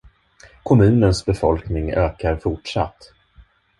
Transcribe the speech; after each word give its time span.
Kommunens 0.63 1.25
befolkning 1.25 1.91
ökar 1.91 2.37
fortsatt. 2.37 3.13